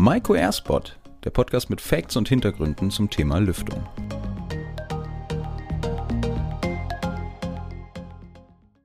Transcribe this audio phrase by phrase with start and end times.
[0.00, 3.84] Maiko Airspot, der Podcast mit Facts und Hintergründen zum Thema Lüftung.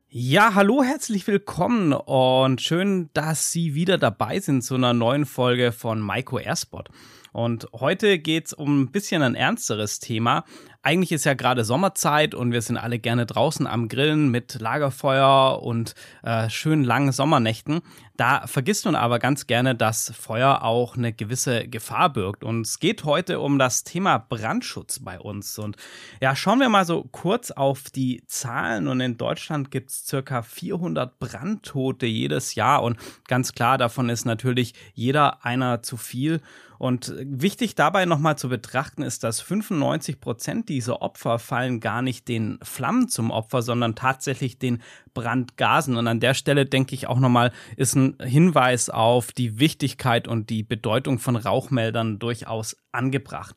[0.10, 5.72] Ja, hallo, herzlich willkommen und schön, dass Sie wieder dabei sind zu einer neuen Folge
[5.72, 6.90] von Maiko Airspot.
[7.32, 10.46] Und heute geht's um ein bisschen ein ernsteres Thema.
[10.84, 15.62] Eigentlich ist ja gerade Sommerzeit und wir sind alle gerne draußen am Grillen mit Lagerfeuer
[15.62, 17.82] und äh, schönen langen Sommernächten.
[18.16, 22.44] Da vergisst man aber ganz gerne, dass Feuer auch eine gewisse Gefahr birgt.
[22.44, 25.58] Und es geht heute um das Thema Brandschutz bei uns.
[25.58, 25.78] Und
[26.22, 28.88] ja, schauen wir mal so kurz auf die Zahlen.
[28.88, 32.84] Und in Deutschland gibt es circa 400 Brandtote jedes Jahr.
[32.84, 36.40] Und ganz klar, davon ist natürlich jeder einer zu viel.
[36.84, 42.28] Und wichtig dabei nochmal zu betrachten ist, dass 95 Prozent dieser Opfer fallen gar nicht
[42.28, 44.82] den Flammen zum Opfer, sondern tatsächlich den
[45.14, 45.98] Brandgasen.
[45.98, 50.50] Und an der Stelle denke ich auch nochmal, ist ein Hinweis auf die Wichtigkeit und
[50.50, 53.56] die Bedeutung von Rauchmeldern durchaus angebracht.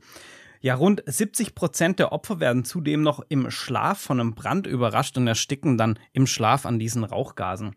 [0.61, 5.17] Ja, rund 70 Prozent der Opfer werden zudem noch im Schlaf von einem Brand überrascht
[5.17, 7.77] und ersticken dann im Schlaf an diesen Rauchgasen.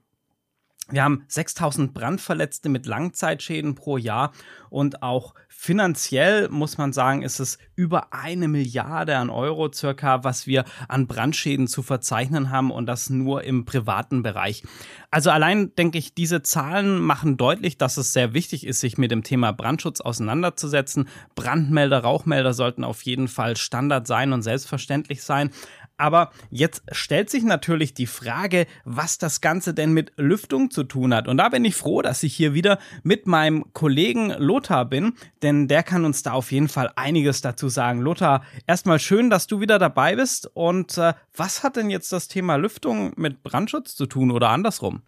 [0.92, 4.32] Wir haben 6000 Brandverletzte mit Langzeitschäden pro Jahr
[4.72, 10.48] und auch finanziell muss man sagen, ist es über eine Milliarde an Euro circa, was
[10.48, 14.64] wir an Brandschäden zu verzeichnen haben und das nur im privaten Bereich.
[15.12, 19.12] Also allein denke ich, diese Zahlen machen deutlich, dass es sehr wichtig ist, sich mit
[19.12, 21.08] dem Thema Brandschutz auseinanderzusetzen.
[21.36, 25.52] Brandmelder, Rauchmelder sollten auf jeden Fall Standard sein und selbstverständlich sein.
[26.00, 31.14] Aber jetzt stellt sich natürlich die Frage, was das Ganze denn mit Lüftung zu tun
[31.14, 31.28] hat.
[31.28, 35.68] Und da bin ich froh, dass ich hier wieder mit meinem Kollegen Lothar bin, denn
[35.68, 38.00] der kann uns da auf jeden Fall einiges dazu sagen.
[38.00, 40.50] Lothar, erstmal schön, dass du wieder dabei bist.
[40.54, 45.02] Und äh, was hat denn jetzt das Thema Lüftung mit Brandschutz zu tun oder andersrum?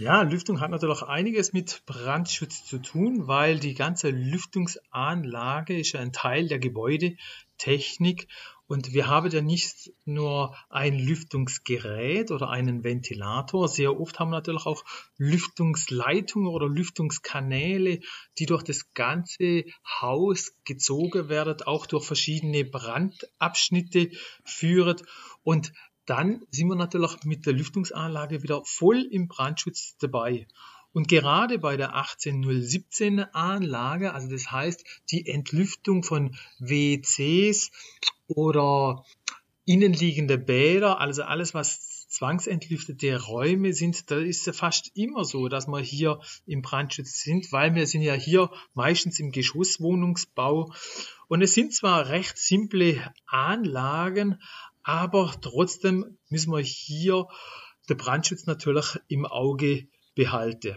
[0.00, 5.92] Ja, Lüftung hat natürlich auch einiges mit Brandschutz zu tun, weil die ganze Lüftungsanlage ist
[5.92, 6.58] ja ein Teil der
[7.60, 8.28] Gebäudetechnik
[8.66, 13.66] und wir haben ja nicht nur ein Lüftungsgerät oder einen Ventilator.
[13.66, 14.84] Sehr oft haben wir natürlich auch
[15.16, 18.00] Lüftungsleitungen oder Lüftungskanäle,
[18.38, 19.64] die durch das ganze
[20.00, 24.10] Haus gezogen werden, auch durch verschiedene Brandabschnitte
[24.44, 24.96] führen.
[25.42, 25.72] Und
[26.06, 30.46] dann sind wir natürlich mit der Lüftungsanlage wieder voll im Brandschutz dabei.
[30.92, 37.70] Und gerade bei der 18017 Anlage, also das heißt die Entlüftung von WCs
[38.26, 39.04] oder
[39.64, 45.68] innenliegende Bäder, also alles, was zwangsentlüftete Räume sind, da ist es fast immer so, dass
[45.68, 50.72] wir hier im Brandschutz sind, weil wir sind ja hier meistens im Geschosswohnungsbau.
[51.28, 54.42] Und es sind zwar recht simple Anlagen,
[54.82, 57.28] aber trotzdem müssen wir hier
[57.88, 59.86] den Brandschutz natürlich im Auge
[60.20, 60.76] behalten.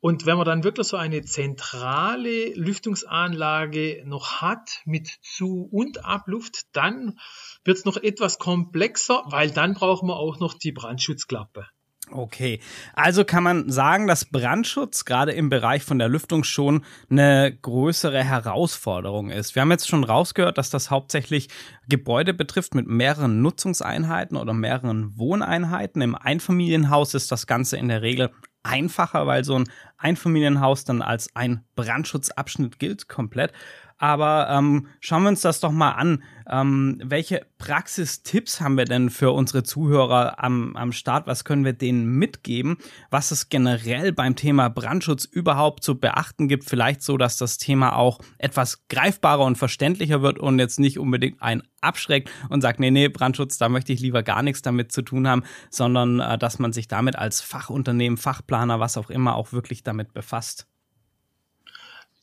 [0.00, 6.66] Und wenn man dann wirklich so eine zentrale Lüftungsanlage noch hat mit Zu- und Abluft,
[6.72, 7.18] dann
[7.64, 11.66] wird es noch etwas komplexer, weil dann brauchen wir auch noch die Brandschutzklappe.
[12.10, 12.60] Okay,
[12.94, 18.22] also kann man sagen, dass Brandschutz gerade im Bereich von der Lüftung schon eine größere
[18.22, 19.56] Herausforderung ist.
[19.56, 21.48] Wir haben jetzt schon rausgehört, dass das hauptsächlich
[21.88, 26.00] Gebäude betrifft mit mehreren Nutzungseinheiten oder mehreren Wohneinheiten.
[26.00, 28.30] Im Einfamilienhaus ist das Ganze in der Regel
[28.66, 29.64] einfacher, weil so ein
[29.98, 33.52] Einfamilienhaus dann als ein Brandschutzabschnitt gilt komplett.
[33.98, 36.22] Aber ähm, schauen wir uns das doch mal an.
[36.48, 41.26] Ähm, welche Praxistipps haben wir denn für unsere Zuhörer am, am Start?
[41.26, 42.76] Was können wir denen mitgeben?
[43.10, 46.64] Was es generell beim Thema Brandschutz überhaupt zu beachten gibt?
[46.64, 51.40] Vielleicht so, dass das Thema auch etwas greifbarer und verständlicher wird und jetzt nicht unbedingt
[51.40, 55.02] ein abschreckt und sagt, nee, nee, Brandschutz, da möchte ich lieber gar nichts damit zu
[55.02, 59.52] tun haben, sondern äh, dass man sich damit als Fachunternehmen, Fachplaner, was auch immer, auch
[59.52, 60.66] wirklich damit befasst.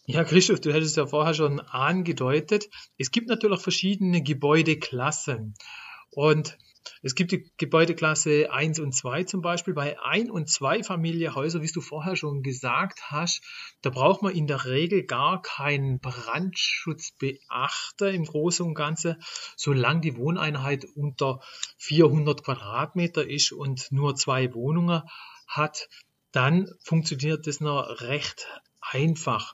[0.05, 2.69] Ja, Christoph, du hättest ja vorher schon angedeutet.
[2.97, 5.53] Es gibt natürlich verschiedene Gebäudeklassen.
[6.11, 6.57] Und
[7.01, 9.73] es gibt die Gebäudeklasse 1 und 2 zum Beispiel.
[9.73, 13.41] Bei 1 und 2 Familienhäuser, wie du vorher schon gesagt hast,
[13.81, 19.23] da braucht man in der Regel gar keinen Brandschutzbeachter im Großen und Ganzen,
[19.55, 21.39] solange die Wohneinheit unter
[21.77, 25.03] 400 Quadratmeter ist und nur zwei Wohnungen
[25.47, 25.87] hat,
[26.33, 28.49] dann funktioniert das noch recht
[28.81, 29.53] einfach.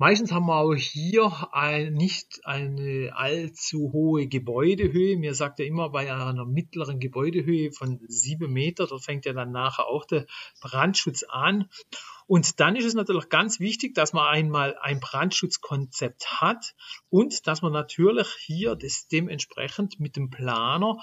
[0.00, 5.18] Meistens haben wir auch hier ein, nicht eine allzu hohe Gebäudehöhe.
[5.18, 9.52] Mir sagt ja immer bei einer mittleren Gebäudehöhe von sieben Meter, da fängt ja dann
[9.52, 10.24] nachher auch der
[10.62, 11.68] Brandschutz an.
[12.26, 16.74] Und dann ist es natürlich ganz wichtig, dass man einmal ein Brandschutzkonzept hat
[17.10, 20.96] und dass man natürlich hier das dementsprechend mit dem Planer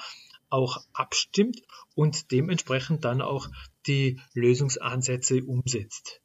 [0.49, 1.61] auch abstimmt
[1.93, 3.47] und dementsprechend dann auch
[3.85, 6.19] die Lösungsansätze umsetzt.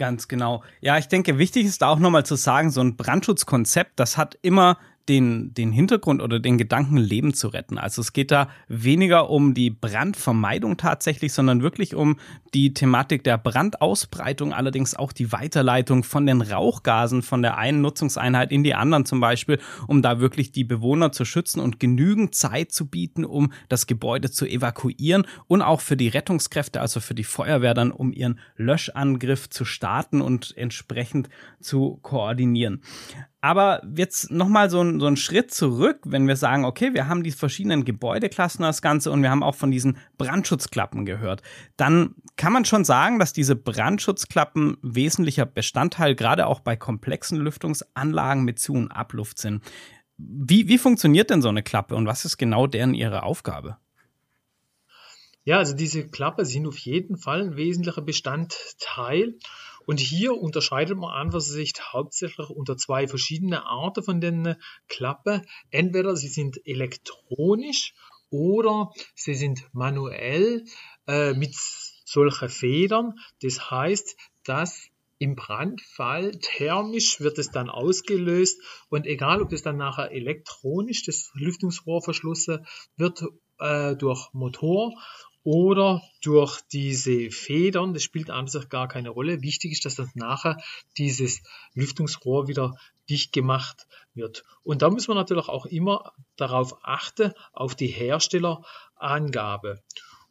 [0.00, 0.64] Ganz genau.
[0.80, 4.38] Ja, ich denke, wichtig ist da auch nochmal zu sagen, so ein Brandschutzkonzept, das hat
[4.40, 4.78] immer
[5.10, 7.78] den, den Hintergrund oder den Gedanken, Leben zu retten.
[7.78, 12.16] Also es geht da weniger um die Brandvermeidung tatsächlich, sondern wirklich um
[12.54, 18.52] die Thematik der Brandausbreitung, allerdings auch die Weiterleitung von den Rauchgasen von der einen Nutzungseinheit
[18.52, 19.58] in die anderen zum Beispiel,
[19.88, 24.30] um da wirklich die Bewohner zu schützen und genügend Zeit zu bieten, um das Gebäude
[24.30, 29.50] zu evakuieren und auch für die Rettungskräfte, also für die Feuerwehr dann, um ihren Löschangriff
[29.50, 31.28] zu starten und entsprechend
[31.58, 32.82] zu koordinieren.
[33.42, 37.30] Aber jetzt nochmal so, so ein Schritt zurück, wenn wir sagen, okay, wir haben die
[37.30, 41.42] verschiedenen Gebäudeklassen das Ganze und wir haben auch von diesen Brandschutzklappen gehört,
[41.78, 48.44] dann kann man schon sagen, dass diese Brandschutzklappen wesentlicher Bestandteil gerade auch bei komplexen Lüftungsanlagen
[48.44, 49.64] mit Zu- und Abluft sind.
[50.18, 53.78] Wie, wie funktioniert denn so eine Klappe und was ist genau deren ihre Aufgabe?
[55.44, 59.34] Ja, also diese Klappe sind auf jeden Fall ein wesentlicher Bestandteil.
[59.90, 64.54] Und hier unterscheidet man an was sich hauptsächlich unter zwei verschiedene Arten von den
[64.86, 65.44] Klappen.
[65.72, 67.92] Entweder sie sind elektronisch
[68.30, 70.64] oder sie sind manuell
[71.08, 73.18] äh, mit solchen Federn.
[73.42, 79.76] Das heißt, dass im Brandfall thermisch wird es dann ausgelöst und egal ob es dann
[79.76, 82.64] nachher elektronisch das Lüftungsrohr verschlossen
[82.96, 83.24] wird
[83.58, 84.94] äh, durch Motor
[85.42, 89.42] oder durch diese Federn, das spielt an sich gar keine Rolle.
[89.42, 90.58] Wichtig ist, dass dann nachher
[90.98, 91.42] dieses
[91.74, 92.74] Lüftungsrohr wieder
[93.08, 94.44] dicht gemacht wird.
[94.62, 99.82] Und da muss man natürlich auch immer darauf achten, auf die Herstellerangabe.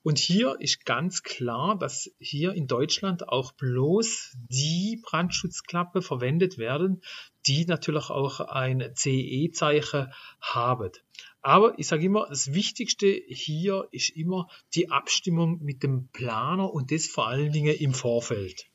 [0.02, 7.02] Und hier ist ganz klar, dass hier in Deutschland auch bloß die Brandschutzklappe verwendet werden,
[7.46, 10.92] die natürlich auch ein CE-Zeichen haben.
[11.42, 16.92] Aber ich sage immer, das Wichtigste hier ist immer die Abstimmung mit dem Planer und
[16.92, 18.70] das vor allen Dingen im Vorfeld.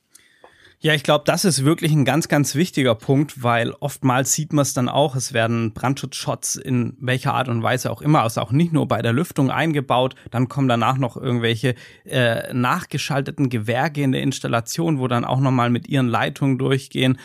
[0.85, 4.61] Ja, ich glaube, das ist wirklich ein ganz, ganz wichtiger Punkt, weil oftmals sieht man
[4.65, 8.53] es dann auch, es werden Brandschutzshots in welcher Art und Weise auch immer, also auch
[8.53, 14.13] nicht nur bei der Lüftung eingebaut, dann kommen danach noch irgendwelche äh, nachgeschalteten Gewerke in
[14.13, 17.19] der Installation, wo dann auch nochmal mit ihren Leitungen durchgehen.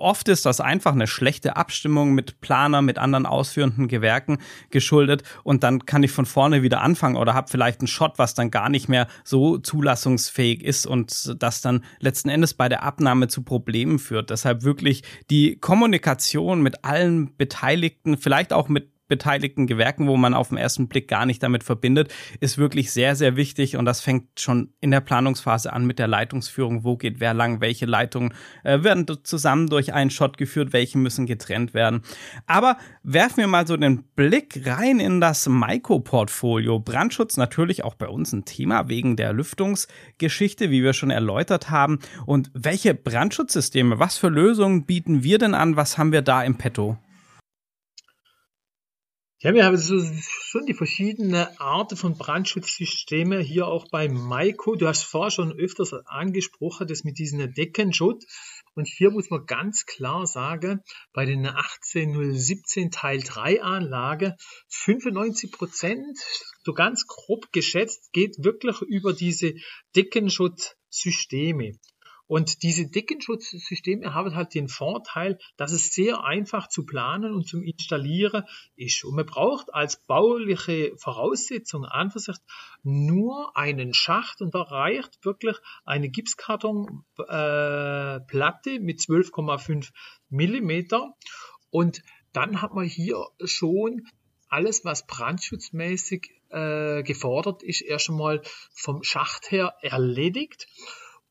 [0.00, 4.38] Oft ist das einfach eine schlechte Abstimmung mit Planer, mit anderen ausführenden Gewerken
[4.70, 8.34] geschuldet und dann kann ich von vorne wieder anfangen oder habe vielleicht einen Shot, was
[8.34, 13.28] dann gar nicht mehr so zulassungsfähig ist und das dann letzten Endes bei der Abnahme
[13.28, 14.30] zu Problemen führt.
[14.30, 20.48] Deshalb wirklich die Kommunikation mit allen Beteiligten, vielleicht auch mit beteiligten Gewerken, wo man auf
[20.48, 22.10] den ersten Blick gar nicht damit verbindet,
[22.40, 23.76] ist wirklich sehr, sehr wichtig.
[23.76, 26.82] Und das fängt schon in der Planungsphase an mit der Leitungsführung.
[26.82, 27.60] Wo geht wer lang?
[27.60, 28.32] Welche Leitungen
[28.64, 30.72] äh, werden zusammen durch einen Shot geführt?
[30.72, 32.00] Welche müssen getrennt werden?
[32.46, 36.78] Aber werfen wir mal so den Blick rein in das Maiko-Portfolio.
[36.78, 41.98] Brandschutz natürlich auch bei uns ein Thema wegen der Lüftungsgeschichte, wie wir schon erläutert haben.
[42.24, 45.76] Und welche Brandschutzsysteme, was für Lösungen bieten wir denn an?
[45.76, 46.96] Was haben wir da im Petto?
[49.44, 54.76] Ja, wir haben so, schon die verschiedenen Arten von Brandschutzsystemen hier auch bei Maiko.
[54.76, 58.24] Du hast vorher schon öfters angesprochen, das mit diesem Deckenschutz.
[58.76, 60.80] Und hier muss man ganz klar sagen,
[61.12, 64.36] bei den 18017 Teil 3 Anlage,
[64.68, 66.20] 95 Prozent,
[66.64, 69.54] so ganz grob geschätzt, geht wirklich über diese
[69.96, 71.72] Deckenschutzsysteme.
[72.26, 77.62] Und diese Deckenschutzsysteme haben halt den Vorteil, dass es sehr einfach zu planen und zum
[77.62, 78.44] Installieren
[78.76, 79.04] ist.
[79.04, 82.36] Und man braucht als bauliche Voraussetzung an für sich
[82.82, 89.90] nur einen Schacht und da reicht wirklich eine Gipskartonplatte äh, mit 12,5
[90.28, 91.14] Millimeter.
[91.70, 92.02] Und
[92.32, 94.06] dann hat man hier schon
[94.48, 98.42] alles, was brandschutzmäßig äh, gefordert ist, erst einmal
[98.74, 100.66] vom Schacht her erledigt.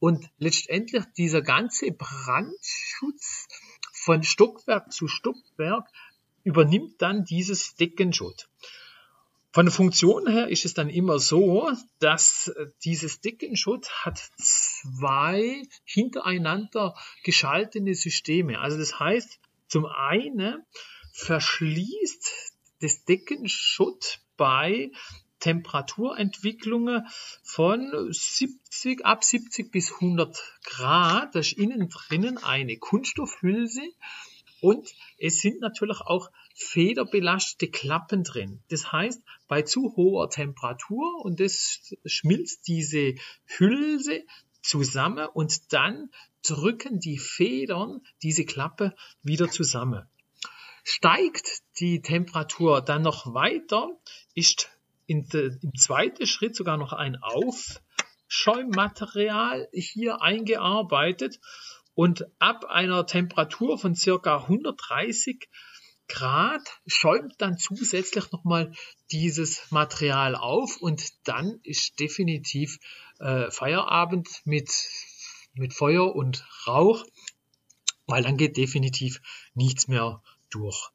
[0.02, 3.48] Und letztendlich dieser ganze Brandschutz
[3.94, 5.88] von Stockwerk zu Stockwerk
[6.44, 8.50] übernimmt dann dieses Deckenschutt.
[9.52, 12.52] Von der Funktion her ist es dann immer so, dass
[12.84, 18.60] dieses Deckenschutt hat zwei hintereinander geschaltete Systeme.
[18.60, 20.66] Also das heißt, zum einen
[21.14, 24.90] verschließt das Deckenschutt bei
[25.42, 27.06] Temperaturentwicklungen
[27.44, 31.36] von 70, ab 70 bis 100 Grad.
[31.36, 33.82] Da ist innen drinnen eine Kunststoffhülse
[34.62, 38.64] und es sind natürlich auch federbelastete Klappen drin.
[38.70, 44.24] Das heißt, bei zu hoher Temperatur und das schmilzt diese Hülse
[44.62, 46.12] zusammen und dann
[46.44, 50.08] drücken die Federn diese Klappe wieder zusammen.
[50.84, 53.90] Steigt die Temperatur dann noch weiter,
[54.34, 54.71] ist
[55.12, 55.28] in
[55.62, 57.82] im zweiten Schritt sogar noch ein Auf,
[58.28, 61.40] Schäummaterial hier eingearbeitet
[61.94, 65.50] und ab einer Temperatur von circa 130
[66.08, 68.74] Grad schäumt dann zusätzlich nochmal
[69.12, 72.80] dieses Material auf und dann ist definitiv
[73.20, 74.72] äh, Feierabend mit,
[75.54, 77.04] mit Feuer und Rauch,
[78.08, 79.22] weil dann geht definitiv
[79.56, 80.90] nichts mehr durch.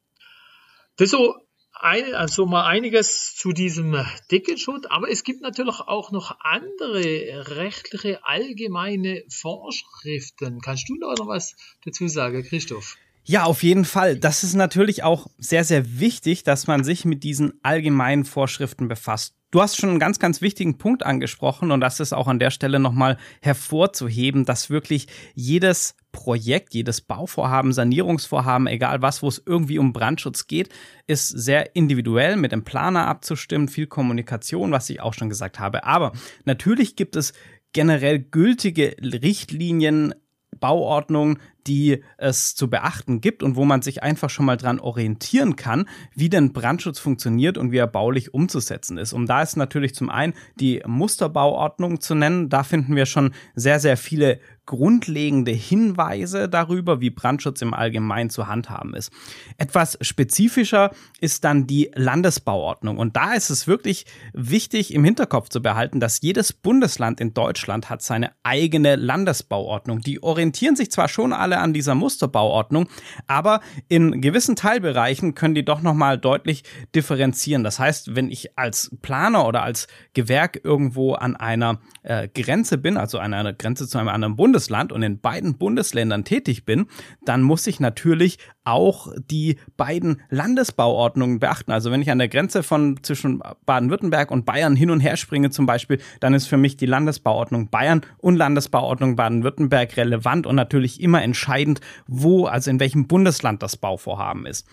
[0.97, 1.46] Das so
[1.80, 3.97] ein, also mal einiges zu diesem
[4.30, 10.61] Deckelschutz, aber es gibt natürlich auch noch andere rechtliche allgemeine Vorschriften.
[10.61, 11.54] Kannst du da noch was
[11.85, 12.97] dazu sagen, Christoph?
[13.25, 14.16] Ja, auf jeden Fall.
[14.16, 19.36] Das ist natürlich auch sehr, sehr wichtig, dass man sich mit diesen allgemeinen Vorschriften befasst.
[19.53, 22.50] Du hast schon einen ganz, ganz wichtigen Punkt angesprochen und das ist auch an der
[22.50, 29.79] Stelle nochmal hervorzuheben, dass wirklich jedes Projekt, jedes Bauvorhaben, Sanierungsvorhaben, egal was, wo es irgendwie
[29.79, 30.71] um Brandschutz geht,
[31.07, 35.85] ist sehr individuell mit dem Planer abzustimmen, viel Kommunikation, was ich auch schon gesagt habe.
[35.85, 36.12] Aber
[36.45, 37.33] natürlich gibt es
[37.73, 40.15] generell gültige Richtlinien,
[40.59, 45.57] Bauordnung, die es zu beachten gibt und wo man sich einfach schon mal dran orientieren
[45.57, 49.13] kann, wie denn Brandschutz funktioniert und wie er baulich umzusetzen ist.
[49.13, 52.49] Um da ist natürlich zum einen die Musterbauordnung zu nennen.
[52.49, 58.49] Da finden wir schon sehr, sehr viele grundlegende Hinweise darüber, wie Brandschutz im Allgemeinen zu
[58.49, 59.13] handhaben ist.
[59.57, 62.99] Etwas spezifischer ist dann die Landesbauordnung.
[62.99, 67.89] Und da ist es wirklich wichtig im Hinterkopf zu behalten, dass jedes Bundesland in Deutschland
[67.89, 70.01] hat seine eigene Landesbauordnung.
[70.01, 72.89] Die orientieren sich zwar schon alle an dieser Musterbauordnung,
[73.29, 77.63] aber in gewissen Teilbereichen können die doch nochmal deutlich differenzieren.
[77.63, 82.97] Das heißt, wenn ich als Planer oder als Gewerk irgendwo an einer äh, Grenze bin,
[82.97, 86.87] also an einer Grenze zu einem anderen Bundesland, Bundesland und in beiden Bundesländern tätig bin,
[87.27, 91.73] dann muss ich natürlich auch die beiden Landesbauordnungen beachten.
[91.73, 95.51] Also wenn ich an der Grenze von zwischen Baden-Württemberg und Bayern hin und her springe
[95.51, 101.03] zum Beispiel, dann ist für mich die Landesbauordnung Bayern und Landesbauordnung Baden-Württemberg relevant und natürlich
[101.03, 104.67] immer entscheidend, wo, also in welchem Bundesland das Bauvorhaben ist.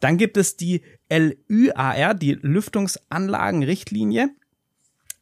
[0.00, 4.28] Dann gibt es die LÜAR, die Lüftungsanlagenrichtlinie.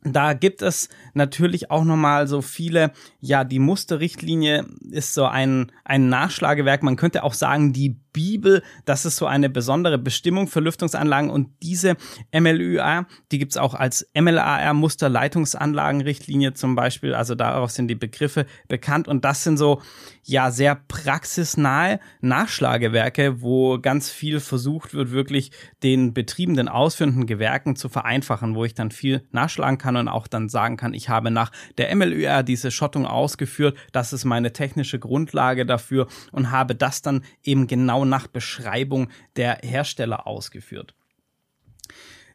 [0.04, 6.08] Da gibt es natürlich auch nochmal so viele, ja, die Musterrichtlinie ist so ein, ein
[6.08, 6.82] Nachschlagewerk.
[6.84, 11.30] Man könnte auch sagen, die Bibel, das ist so eine besondere Bestimmung für Lüftungsanlagen.
[11.30, 11.96] Und diese
[12.32, 17.14] MLUA, die gibt's auch als MLAR Musterleitungsanlagenrichtlinie zum Beispiel.
[17.14, 19.06] Also darauf sind die Begriffe bekannt.
[19.06, 19.80] Und das sind so,
[20.24, 25.52] ja, sehr praxisnahe Nachschlagewerke, wo ganz viel versucht wird, wirklich
[25.84, 30.26] den Betrieben, den ausführenden Gewerken zu vereinfachen, wo ich dann viel nachschlagen kann und auch
[30.26, 34.98] dann sagen kann, ich habe nach der MLUR diese Schottung ausgeführt, das ist meine technische
[34.98, 40.94] Grundlage dafür und habe das dann eben genau nach Beschreibung der Hersteller ausgeführt.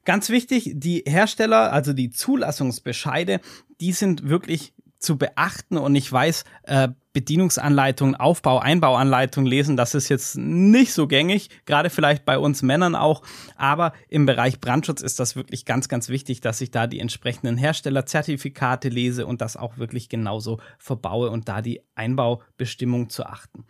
[0.06, 3.39] Ganz wichtig, die Hersteller, also die Zulassungsbescheide,
[3.80, 10.10] die sind wirklich zu beachten und ich weiß, äh, Bedienungsanleitungen, Aufbau, Einbauanleitungen lesen, das ist
[10.10, 13.22] jetzt nicht so gängig, gerade vielleicht bei uns Männern auch,
[13.55, 17.55] aber im Bereich Brandschutz ist das wirklich ganz, ganz wichtig, dass ich da die entsprechenden
[17.55, 23.65] Herstellerzertifikate lese und das auch wirklich genauso verbaue und da die Einbaubestimmung zu achten.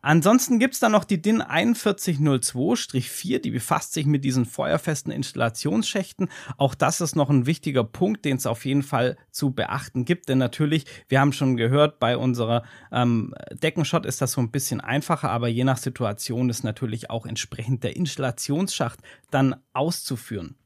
[0.00, 6.28] Ansonsten gibt's da noch die DIN 4102-4, die befasst sich mit diesen feuerfesten Installationsschächten.
[6.56, 10.30] Auch das ist noch ein wichtiger Punkt, den es auf jeden Fall zu beachten gibt,
[10.30, 12.62] denn natürlich, wir haben schon gehört, bei unserer
[12.96, 17.26] ähm, Deckenshot ist das so ein bisschen einfacher, aber je nach Situation ist natürlich auch
[17.26, 19.00] entsprechend der Installationsschacht
[19.30, 20.56] dann auszuführen.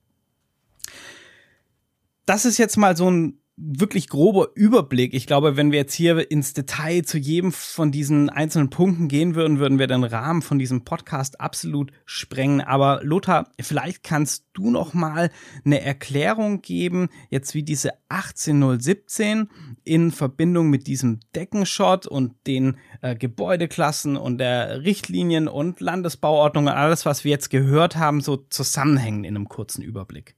[2.26, 5.12] Das ist jetzt mal so ein wirklich grober Überblick.
[5.12, 9.34] Ich glaube, wenn wir jetzt hier ins Detail zu jedem von diesen einzelnen Punkten gehen
[9.34, 12.60] würden, würden wir den Rahmen von diesem Podcast absolut sprengen.
[12.62, 15.30] Aber Lothar, vielleicht kannst du noch mal
[15.64, 19.48] eine Erklärung geben, jetzt wie diese 18017
[19.84, 26.72] in Verbindung mit diesem Deckenshot und den äh, Gebäudeklassen und der Richtlinien und Landesbauordnung und
[26.72, 30.34] alles, was wir jetzt gehört haben, so zusammenhängen in einem kurzen Überblick.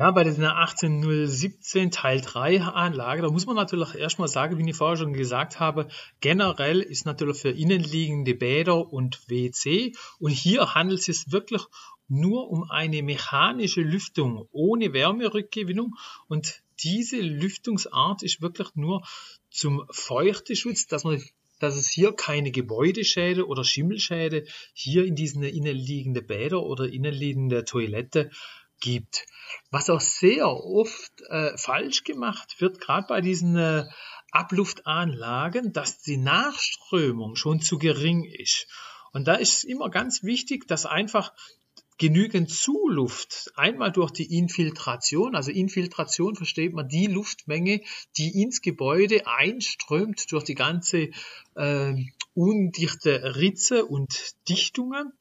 [0.00, 4.74] Ja, bei dieser 18017 Teil 3 Anlage, da muss man natürlich erstmal sagen, wie ich
[4.74, 5.88] vorher schon gesagt habe,
[6.22, 11.64] generell ist natürlich für innenliegende Bäder und WC und hier handelt es sich wirklich
[12.08, 15.94] nur um eine mechanische Lüftung ohne Wärmerückgewinnung
[16.28, 19.06] und diese Lüftungsart ist wirklich nur
[19.50, 21.22] zum Feuchteschutz, dass man
[21.58, 28.30] dass es hier keine Gebäudeschäde oder Schimmelschäde hier in diesen innenliegenden Bäder oder innenliegende Toilette
[28.80, 29.26] gibt.
[29.70, 33.84] Was auch sehr oft äh, falsch gemacht wird, gerade bei diesen äh,
[34.32, 38.66] Abluftanlagen, dass die Nachströmung schon zu gering ist.
[39.12, 41.32] Und da ist immer ganz wichtig, dass einfach
[42.00, 47.82] genügend Zuluft, einmal durch die Infiltration, also Infiltration versteht man die Luftmenge,
[48.16, 51.10] die ins Gebäude einströmt durch die ganze
[51.56, 51.94] äh,
[52.34, 55.12] undichte Ritze und Dichtungen.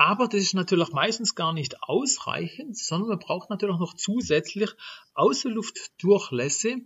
[0.00, 4.70] Aber das ist natürlich meistens gar nicht ausreichend, sondern man braucht natürlich noch zusätzlich
[5.14, 6.76] Außenluftdurchlässe,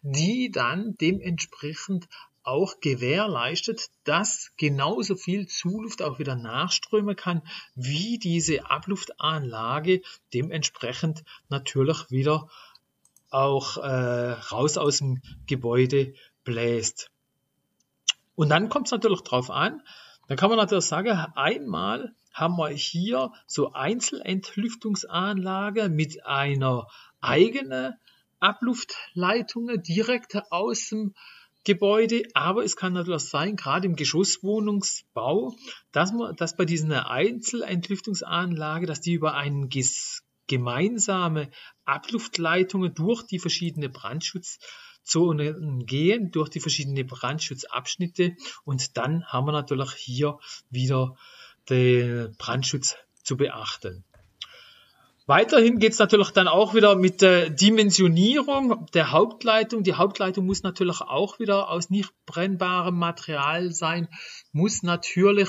[0.00, 2.08] die dann dementsprechend
[2.44, 7.42] auch gewährleistet, dass genauso viel Zuluft auch wieder nachströmen kann,
[7.74, 10.00] wie diese Abluftanlage
[10.32, 12.48] dementsprechend natürlich wieder
[13.28, 17.10] auch äh, raus aus dem Gebäude bläst.
[18.34, 19.82] Und dann kommt es natürlich drauf an,
[20.26, 26.88] dann kann man natürlich sagen, einmal haben wir hier so Einzelentlüftungsanlage mit einer
[27.20, 27.94] eigenen
[28.40, 31.14] Abluftleitung direkt aus dem
[31.64, 35.54] Gebäude, aber es kann natürlich sein, gerade im Geschosswohnungsbau,
[35.92, 39.68] dass man, dass bei diesen Einzelentlüftungsanlage, dass die über einen
[40.48, 41.50] gemeinsame
[41.84, 48.34] Abluftleitungen durch die verschiedenen Brandschutzzonen gehen, durch die verschiedenen Brandschutzabschnitte.
[48.64, 51.16] Und dann haben wir natürlich hier wieder
[51.70, 54.04] den Brandschutz zu beachten.
[55.26, 59.84] Weiterhin geht es natürlich dann auch wieder mit der Dimensionierung der Hauptleitung.
[59.84, 64.08] Die Hauptleitung muss natürlich auch wieder aus nicht brennbarem Material sein,
[64.50, 65.48] muss natürlich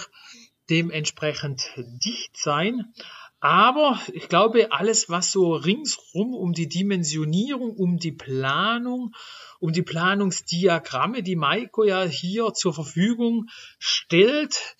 [0.69, 2.93] dementsprechend dicht sein.
[3.39, 9.13] Aber ich glaube, alles, was so ringsrum um die Dimensionierung, um die Planung,
[9.59, 13.47] um die Planungsdiagramme, die Maiko ja hier zur Verfügung
[13.79, 14.77] stellt,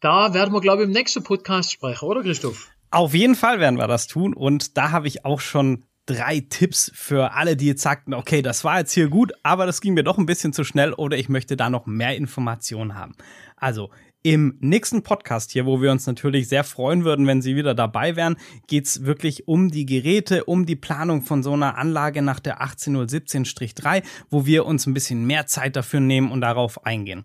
[0.00, 2.68] da werden wir, glaube ich, im nächsten Podcast sprechen, oder Christoph?
[2.90, 6.90] Auf jeden Fall werden wir das tun und da habe ich auch schon drei Tipps
[6.94, 10.02] für alle, die jetzt sagten, okay, das war jetzt hier gut, aber das ging mir
[10.02, 13.14] doch ein bisschen zu schnell oder ich möchte da noch mehr Informationen haben.
[13.56, 13.90] Also
[14.22, 18.16] im nächsten Podcast hier, wo wir uns natürlich sehr freuen würden, wenn Sie wieder dabei
[18.16, 22.60] wären, geht's wirklich um die Geräte, um die Planung von so einer Anlage nach der
[22.60, 27.24] 18017-3, wo wir uns ein bisschen mehr Zeit dafür nehmen und darauf eingehen.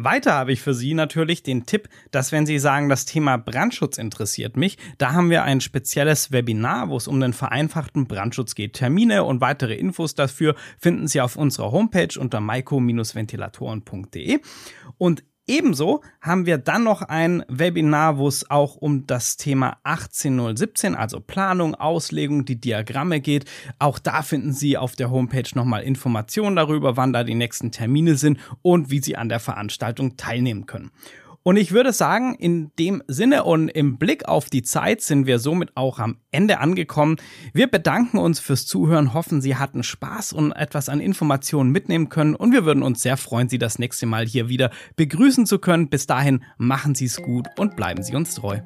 [0.00, 3.98] Weiter habe ich für Sie natürlich den Tipp, dass wenn Sie sagen, das Thema Brandschutz
[3.98, 8.74] interessiert mich, da haben wir ein spezielles Webinar, wo es um den vereinfachten Brandschutz geht.
[8.74, 14.38] Termine und weitere Infos dafür finden Sie auf unserer Homepage unter maiko-ventilatoren.de.
[14.98, 20.94] Und Ebenso haben wir dann noch ein Webinar, wo es auch um das Thema 18017,
[20.94, 23.46] also Planung, Auslegung, die Diagramme geht.
[23.78, 28.16] Auch da finden Sie auf der Homepage nochmal Informationen darüber, wann da die nächsten Termine
[28.16, 30.90] sind und wie Sie an der Veranstaltung teilnehmen können.
[31.42, 35.38] Und ich würde sagen, in dem Sinne und im Blick auf die Zeit sind wir
[35.38, 37.16] somit auch am Ende angekommen.
[37.54, 42.34] Wir bedanken uns fürs Zuhören, hoffen, Sie hatten Spaß und etwas an Informationen mitnehmen können
[42.34, 45.88] und wir würden uns sehr freuen, Sie das nächste Mal hier wieder begrüßen zu können.
[45.88, 48.60] Bis dahin machen Sie es gut und bleiben Sie uns treu.